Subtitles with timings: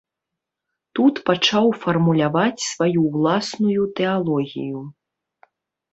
[0.99, 4.79] Тут пачаў фармуляваць сваю ўласную тэалогію.